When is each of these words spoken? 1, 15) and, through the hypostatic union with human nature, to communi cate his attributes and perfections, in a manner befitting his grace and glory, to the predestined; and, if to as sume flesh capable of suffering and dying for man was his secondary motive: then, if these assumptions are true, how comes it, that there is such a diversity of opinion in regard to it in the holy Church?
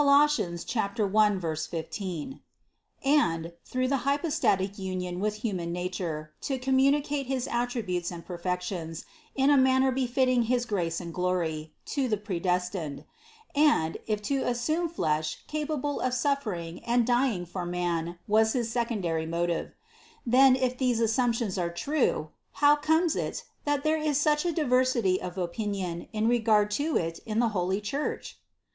1, 0.03 0.27
15) 1.55 2.41
and, 3.05 3.53
through 3.63 3.87
the 3.87 3.97
hypostatic 3.97 4.79
union 4.79 5.19
with 5.19 5.35
human 5.45 5.71
nature, 5.71 6.33
to 6.41 6.57
communi 6.57 7.03
cate 7.03 7.27
his 7.27 7.47
attributes 7.51 8.09
and 8.09 8.25
perfections, 8.25 9.05
in 9.35 9.51
a 9.51 9.57
manner 9.57 9.91
befitting 9.91 10.45
his 10.45 10.65
grace 10.65 10.99
and 10.99 11.13
glory, 11.13 11.71
to 11.85 12.07
the 12.07 12.17
predestined; 12.17 13.05
and, 13.53 13.97
if 14.07 14.23
to 14.23 14.41
as 14.41 14.59
sume 14.59 14.89
flesh 14.89 15.43
capable 15.45 15.99
of 15.99 16.15
suffering 16.15 16.79
and 16.83 17.05
dying 17.05 17.45
for 17.45 17.63
man 17.63 18.17
was 18.27 18.53
his 18.53 18.71
secondary 18.71 19.27
motive: 19.27 19.71
then, 20.25 20.55
if 20.55 20.79
these 20.79 20.99
assumptions 20.99 21.59
are 21.59 21.69
true, 21.71 22.29
how 22.53 22.75
comes 22.75 23.15
it, 23.15 23.43
that 23.65 23.83
there 23.83 23.97
is 24.01 24.17
such 24.19 24.45
a 24.45 24.51
diversity 24.51 25.21
of 25.21 25.37
opinion 25.37 26.07
in 26.11 26.27
regard 26.27 26.71
to 26.71 26.97
it 26.97 27.19
in 27.23 27.37
the 27.37 27.49
holy 27.49 27.79
Church? 27.79 28.39